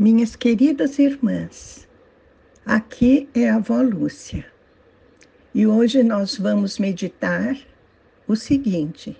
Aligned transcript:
Minhas 0.00 0.34
queridas 0.34 0.98
irmãs, 0.98 1.86
aqui 2.64 3.28
é 3.34 3.50
a 3.50 3.56
avó 3.56 3.82
Lúcia 3.82 4.46
e 5.54 5.66
hoje 5.66 6.02
nós 6.02 6.38
vamos 6.38 6.78
meditar 6.78 7.54
o 8.26 8.34
seguinte: 8.34 9.14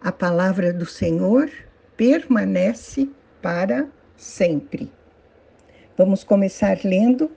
a 0.00 0.10
palavra 0.10 0.72
do 0.72 0.84
Senhor 0.84 1.48
permanece 1.96 3.08
para 3.40 3.88
sempre. 4.16 4.90
Vamos 5.96 6.24
começar 6.24 6.80
lendo 6.82 7.30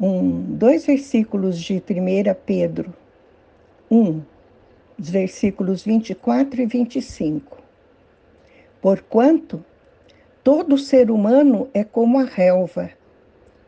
um, 0.00 0.56
dois 0.56 0.86
versículos 0.86 1.60
de 1.60 1.74
1 1.74 1.82
Pedro 2.46 2.94
1, 3.90 4.22
os 4.98 5.10
versículos 5.10 5.84
24 5.84 6.62
e 6.62 6.64
25. 6.64 7.62
Porquanto 8.80 9.62
todo 10.42 10.76
ser 10.76 11.10
humano 11.10 11.68
é 11.72 11.84
como 11.84 12.18
a 12.18 12.24
relva, 12.24 12.90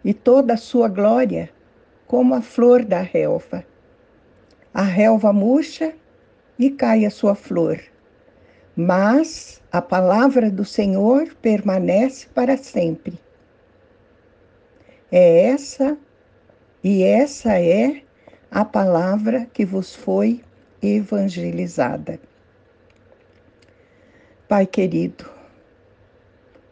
e 0.05 0.13
toda 0.13 0.55
a 0.55 0.59
sua 0.59 0.89
glória 0.89 1.51
como 2.07 2.35
a 2.35 2.43
flor 2.43 2.85
da 2.85 3.01
relva. 3.01 3.65
A 4.73 4.83
relva 4.83 5.33
murcha 5.33 5.95
e 6.59 6.71
cai 6.71 7.07
a 7.07 7.11
sua 7.11 7.35
flor, 7.35 7.81
mas 8.77 9.63
a 9.73 9.81
palavra 9.81 10.51
do 10.51 10.65
Senhor 10.65 11.35
permanece 11.41 12.27
para 12.35 12.57
sempre. 12.57 13.19
É 15.11 15.47
essa 15.47 15.97
e 16.83 17.03
essa 17.03 17.59
é 17.59 18.03
a 18.51 18.65
palavra 18.65 19.47
que 19.53 19.65
vos 19.65 19.95
foi 19.95 20.43
evangelizada. 20.83 22.21
Pai 24.49 24.67
querido, 24.67 25.34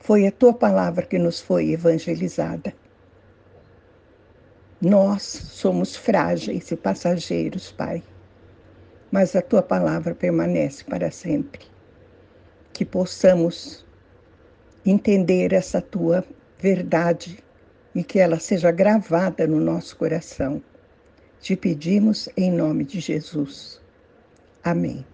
foi 0.02 0.26
a 0.26 0.32
tua 0.32 0.52
palavra 0.52 1.06
que 1.06 1.16
nos 1.16 1.40
foi 1.40 1.70
evangelizada. 1.70 2.74
Nós 4.80 5.22
somos 5.22 5.94
frágeis 5.94 6.70
e 6.72 6.76
passageiros, 6.76 7.70
Pai, 7.70 8.02
mas 9.12 9.36
a 9.36 9.40
tua 9.40 9.62
palavra 9.62 10.12
permanece 10.12 10.82
para 10.82 11.10
sempre. 11.12 11.60
Que 12.72 12.84
possamos 12.84 13.86
entender 14.84 15.52
essa 15.52 15.80
tua 15.80 16.24
verdade 16.58 17.38
e 17.94 18.02
que 18.02 18.18
ela 18.18 18.40
seja 18.40 18.72
gravada 18.72 19.46
no 19.46 19.60
nosso 19.60 19.96
coração. 19.96 20.60
Te 21.40 21.54
pedimos 21.54 22.28
em 22.36 22.50
nome 22.50 22.84
de 22.84 22.98
Jesus. 22.98 23.80
Amém. 24.64 25.06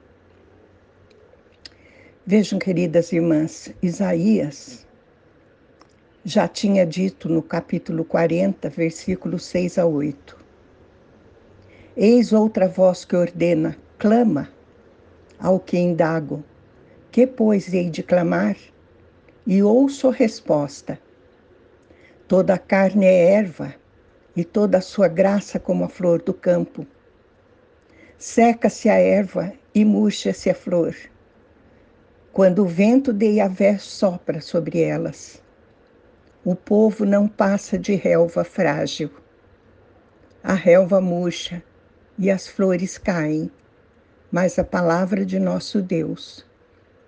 Vejam, 2.30 2.58
queridas 2.58 3.10
irmãs, 3.10 3.72
Isaías 3.82 4.86
já 6.22 6.46
tinha 6.46 6.84
dito 6.84 7.26
no 7.26 7.40
capítulo 7.40 8.04
40, 8.04 8.68
versículos 8.68 9.46
6 9.46 9.78
a 9.78 9.86
8. 9.86 10.36
Eis 11.96 12.34
outra 12.34 12.68
voz 12.68 13.02
que 13.06 13.16
ordena: 13.16 13.78
clama 13.98 14.50
ao 15.38 15.58
que 15.58 15.78
indago. 15.78 16.44
Que, 17.10 17.26
pois, 17.26 17.72
hei 17.72 17.88
de 17.88 18.02
clamar? 18.02 18.58
E 19.46 19.62
ouço 19.62 20.10
resposta. 20.10 21.00
Toda 22.28 22.52
a 22.52 22.58
carne 22.58 23.06
é 23.06 23.30
erva, 23.36 23.74
e 24.36 24.44
toda 24.44 24.76
a 24.76 24.82
sua 24.82 25.08
graça 25.08 25.58
como 25.58 25.82
a 25.82 25.88
flor 25.88 26.20
do 26.20 26.34
campo. 26.34 26.86
Seca-se 28.18 28.90
a 28.90 28.98
erva 28.98 29.54
e 29.74 29.82
murcha-se 29.82 30.50
a 30.50 30.54
flor 30.54 30.94
quando 32.38 32.60
o 32.60 32.68
vento 32.68 33.12
de 33.12 33.26
Yahvé 33.26 33.78
sopra 33.78 34.40
sobre 34.40 34.80
elas. 34.80 35.42
O 36.44 36.54
povo 36.54 37.04
não 37.04 37.26
passa 37.26 37.76
de 37.76 37.96
relva 37.96 38.44
frágil. 38.44 39.10
A 40.40 40.52
relva 40.52 41.00
murcha 41.00 41.60
e 42.16 42.30
as 42.30 42.46
flores 42.46 42.96
caem, 42.96 43.50
mas 44.30 44.56
a 44.56 44.62
palavra 44.62 45.26
de 45.26 45.40
nosso 45.40 45.82
Deus 45.82 46.46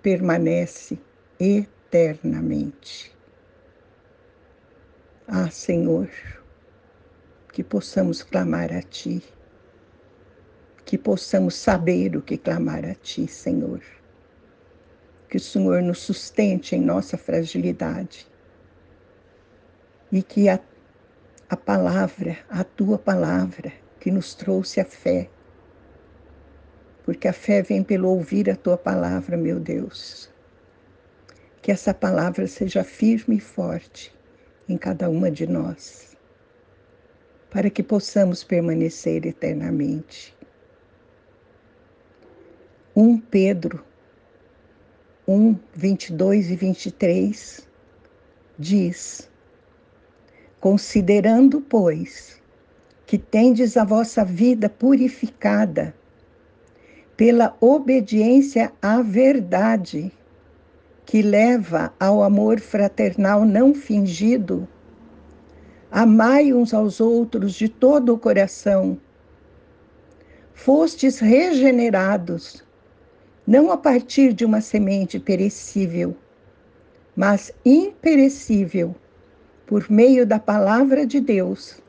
permanece 0.03 0.99
eternamente. 1.38 3.16
Ah, 5.28 5.49
Senhor, 5.49 6.10
que 7.53 7.62
possamos 7.62 8.25
clamar 8.25 8.72
a 8.72 8.83
Ti, 8.83 9.22
que 10.84 10.99
possamos 10.99 11.54
saber 11.54 12.16
o 12.16 12.21
que 12.21 12.37
clamar 12.37 12.84
a 12.84 12.97
Ti, 12.97 13.28
Senhor 13.28 14.00
que 15.30 15.36
o 15.36 15.41
Senhor 15.41 15.80
nos 15.80 16.00
sustente 16.00 16.74
em 16.74 16.80
nossa 16.80 17.16
fragilidade 17.16 18.26
e 20.10 20.24
que 20.24 20.48
a, 20.48 20.58
a 21.48 21.56
palavra, 21.56 22.36
a 22.48 22.64
tua 22.64 22.98
palavra, 22.98 23.72
que 24.00 24.10
nos 24.10 24.34
trouxe 24.34 24.80
a 24.80 24.84
fé, 24.84 25.30
porque 27.04 27.28
a 27.28 27.32
fé 27.32 27.62
vem 27.62 27.84
pelo 27.84 28.08
ouvir 28.08 28.50
a 28.50 28.56
tua 28.56 28.76
palavra, 28.76 29.36
meu 29.36 29.60
Deus. 29.60 30.28
Que 31.62 31.70
essa 31.70 31.94
palavra 31.94 32.48
seja 32.48 32.82
firme 32.82 33.36
e 33.36 33.41
forte 33.41 34.12
em 34.68 34.76
cada 34.76 35.08
uma 35.08 35.30
de 35.30 35.47
nós, 35.47 36.16
para 37.50 37.70
que 37.70 37.84
possamos 37.84 38.42
permanecer 38.42 39.24
eternamente. 39.26 40.36
1 42.97 43.18
Pedro 43.18 43.90
1, 45.32 45.56
22 45.72 46.50
e 46.50 46.56
23 46.56 47.68
diz: 48.58 49.30
Considerando, 50.58 51.60
pois, 51.60 52.42
que 53.06 53.16
tendes 53.16 53.76
a 53.76 53.84
vossa 53.84 54.24
vida 54.24 54.68
purificada 54.68 55.94
pela 57.16 57.56
obediência 57.60 58.72
à 58.82 59.02
verdade, 59.02 60.10
que 61.06 61.22
leva 61.22 61.94
ao 62.00 62.24
amor 62.24 62.58
fraternal 62.58 63.44
não 63.44 63.72
fingido, 63.72 64.66
amai 65.92 66.52
uns 66.52 66.74
aos 66.74 67.00
outros 67.00 67.54
de 67.54 67.68
todo 67.68 68.14
o 68.14 68.18
coração. 68.18 68.98
Fostes 70.52 71.20
regenerados 71.20 72.68
não 73.50 73.72
a 73.72 73.77
partir 73.77 74.33
de 74.33 74.44
uma 74.44 74.61
semente 74.61 75.19
perecível, 75.19 76.16
mas 77.16 77.50
imperecível, 77.65 78.94
por 79.66 79.91
meio 79.91 80.25
da 80.25 80.38
palavra 80.38 81.05
de 81.05 81.19
Deus, 81.19 81.83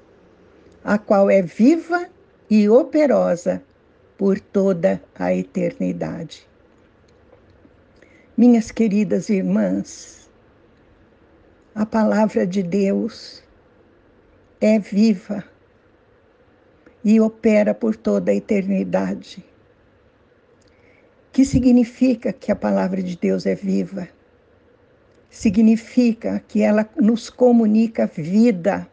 a 0.83 0.97
qual 0.97 1.29
é 1.29 1.39
viva 1.39 2.09
e 2.49 2.67
operosa 2.67 3.61
por 4.17 4.39
toda 4.39 4.99
a 5.13 5.35
eternidade. 5.35 6.49
Minhas 8.35 8.71
queridas 8.71 9.29
irmãs, 9.29 10.31
a 11.75 11.85
palavra 11.85 12.47
de 12.47 12.63
Deus 12.63 13.43
é 14.59 14.79
viva 14.79 15.43
e 17.03 17.21
opera 17.21 17.75
por 17.75 17.95
toda 17.95 18.31
a 18.31 18.35
eternidade 18.35 19.50
que 21.31 21.45
significa 21.45 22.33
que 22.33 22.51
a 22.51 22.55
palavra 22.55 23.01
de 23.01 23.17
Deus 23.17 23.45
é 23.45 23.55
viva. 23.55 24.07
Significa 25.29 26.43
que 26.47 26.61
ela 26.61 26.87
nos 26.99 27.29
comunica 27.29 28.05
vida. 28.05 28.87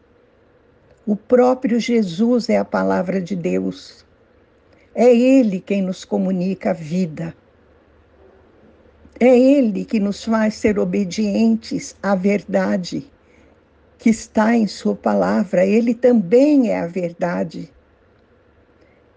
O 1.05 1.15
próprio 1.15 1.79
Jesus 1.79 2.49
é 2.49 2.57
a 2.57 2.65
palavra 2.65 3.21
de 3.21 3.35
Deus. 3.35 4.05
É 4.95 5.13
Ele 5.13 5.59
quem 5.59 5.81
nos 5.81 6.05
comunica 6.05 6.69
a 6.71 6.73
vida. 6.73 7.35
É 9.19 9.37
Ele 9.37 9.83
que 9.83 9.99
nos 9.99 10.23
faz 10.23 10.55
ser 10.55 10.79
obedientes 10.79 11.95
à 12.01 12.15
verdade 12.15 13.09
que 13.97 14.09
está 14.09 14.55
em 14.55 14.65
Sua 14.65 14.95
palavra. 14.95 15.65
Ele 15.65 15.93
também 15.93 16.71
é 16.71 16.79
a 16.79 16.87
verdade. 16.87 17.69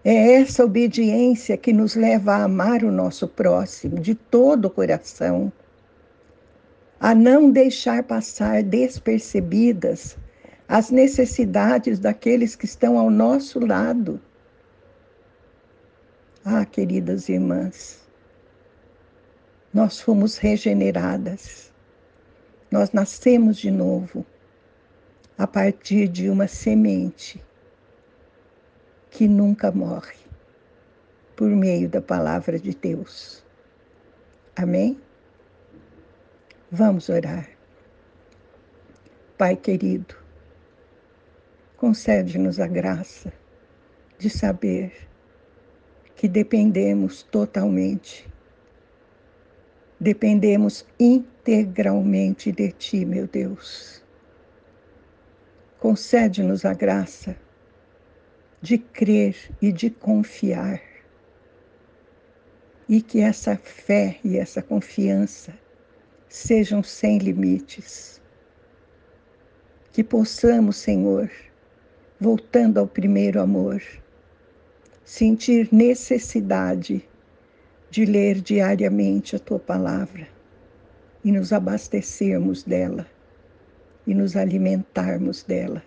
É 0.05 0.33
essa 0.33 0.65
obediência 0.65 1.55
que 1.55 1.71
nos 1.71 1.95
leva 1.95 2.33
a 2.33 2.43
amar 2.43 2.83
o 2.83 2.91
nosso 2.91 3.25
próximo 3.25 4.01
de 4.01 4.13
todo 4.13 4.65
o 4.65 4.69
coração, 4.69 5.49
a 6.99 7.15
não 7.15 7.49
deixar 7.49 8.03
passar 8.03 8.63
despercebidas 8.63 10.17
as 10.67 10.89
necessidades 10.89 11.99
daqueles 11.99 12.53
que 12.53 12.65
estão 12.65 12.97
ao 12.97 13.09
nosso 13.09 13.65
lado. 13.65 14.19
Ah, 16.43 16.65
queridas 16.65 17.29
irmãs, 17.29 18.05
nós 19.73 20.01
fomos 20.01 20.35
regeneradas, 20.35 21.71
nós 22.69 22.91
nascemos 22.91 23.55
de 23.55 23.71
novo 23.71 24.25
a 25.37 25.47
partir 25.47 26.09
de 26.09 26.29
uma 26.29 26.47
semente 26.49 27.41
que 29.13 29.27
nunca 29.27 29.71
morre, 29.71 30.15
por 31.35 31.47
meio 31.47 31.87
da 31.87 32.01
palavra 32.01 32.57
de 32.57 32.73
Deus. 32.73 33.43
Amém? 34.55 34.99
Vamos 36.71 37.09
orar. 37.09 37.47
Pai 39.37 39.55
querido, 39.55 40.15
concede-nos 41.77 42.59
a 42.59 42.65
graça 42.65 43.31
de 44.17 44.31
saber 44.31 44.91
que 46.15 46.27
dependemos 46.27 47.21
totalmente, 47.21 48.27
dependemos 49.99 50.87
integralmente 50.99 52.51
de 52.51 52.71
Ti, 52.71 53.05
meu 53.05 53.27
Deus. 53.27 54.03
Concede-nos 55.77 56.65
a 56.65 56.73
graça 56.73 57.42
de 58.63 58.77
crer 58.77 59.35
e 59.61 59.73
de 59.73 59.89
confiar, 59.89 60.81
e 62.87 63.01
que 63.01 63.19
essa 63.19 63.57
fé 63.57 64.17
e 64.23 64.37
essa 64.37 64.61
confiança 64.61 65.53
sejam 66.29 66.81
sem 66.81 67.17
limites. 67.17 68.21
Que 69.91 70.01
possamos, 70.01 70.77
Senhor, 70.77 71.29
voltando 72.17 72.77
ao 72.77 72.87
primeiro 72.87 73.41
amor, 73.41 73.83
sentir 75.03 75.67
necessidade 75.69 77.05
de 77.89 78.05
ler 78.05 78.39
diariamente 78.39 79.35
a 79.35 79.39
tua 79.39 79.59
palavra 79.59 80.25
e 81.21 81.33
nos 81.33 81.51
abastecermos 81.51 82.63
dela 82.63 83.05
e 84.07 84.13
nos 84.15 84.37
alimentarmos 84.37 85.43
dela 85.43 85.83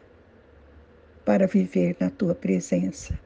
para 1.26 1.48
viver 1.48 1.96
na 2.00 2.08
tua 2.08 2.36
presença. 2.36 3.18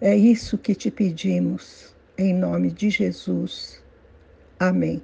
É 0.00 0.14
isso 0.14 0.58
que 0.58 0.74
te 0.74 0.90
pedimos, 0.90 1.96
em 2.18 2.34
nome 2.34 2.72
de 2.72 2.90
Jesus. 2.90 3.82
Amém. 4.58 5.00